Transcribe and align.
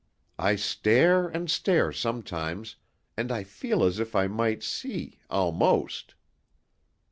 I 0.39 0.55
stare 0.55 1.27
and 1.27 1.47
stare 1.47 1.91
sometimes, 1.91 2.75
and 3.15 3.31
I 3.31 3.43
feel 3.43 3.83
as 3.83 3.99
if 3.99 4.15
I 4.15 4.25
might 4.25 4.63
see 4.63 5.19
almost." 5.29 6.15